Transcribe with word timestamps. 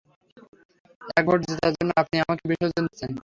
এক 1.11 1.23
ভোট 1.27 1.39
জেতার 1.47 1.73
জন্য 1.77 1.91
আপনি 2.01 2.15
আমাকে 2.23 2.43
বিসর্জন 2.49 2.83
দিচ্ছেন? 2.87 3.11